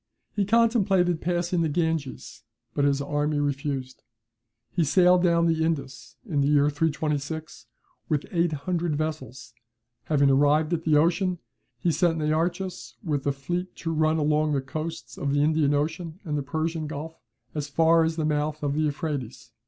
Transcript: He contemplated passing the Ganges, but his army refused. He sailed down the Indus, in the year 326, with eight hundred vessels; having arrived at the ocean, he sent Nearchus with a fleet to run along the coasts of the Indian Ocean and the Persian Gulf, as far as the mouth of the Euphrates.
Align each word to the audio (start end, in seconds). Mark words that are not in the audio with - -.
He 0.35 0.45
contemplated 0.45 1.21
passing 1.21 1.61
the 1.61 1.69
Ganges, 1.69 2.41
but 2.73 2.85
his 2.85 3.03
army 3.03 3.37
refused. 3.37 4.01
He 4.71 4.83
sailed 4.83 5.21
down 5.21 5.45
the 5.45 5.63
Indus, 5.63 6.15
in 6.27 6.41
the 6.41 6.47
year 6.47 6.71
326, 6.71 7.67
with 8.09 8.25
eight 8.31 8.51
hundred 8.51 8.95
vessels; 8.95 9.53
having 10.05 10.31
arrived 10.31 10.73
at 10.73 10.85
the 10.85 10.97
ocean, 10.97 11.37
he 11.77 11.91
sent 11.91 12.17
Nearchus 12.17 12.95
with 13.03 13.27
a 13.27 13.31
fleet 13.31 13.75
to 13.75 13.93
run 13.93 14.17
along 14.17 14.53
the 14.53 14.61
coasts 14.61 15.19
of 15.19 15.33
the 15.33 15.43
Indian 15.43 15.75
Ocean 15.75 16.19
and 16.23 16.35
the 16.35 16.41
Persian 16.41 16.87
Gulf, 16.87 17.19
as 17.53 17.67
far 17.69 18.03
as 18.03 18.15
the 18.15 18.25
mouth 18.25 18.63
of 18.63 18.73
the 18.73 18.81
Euphrates. 18.81 19.51